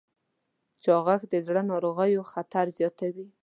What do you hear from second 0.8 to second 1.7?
چاغښت د زړه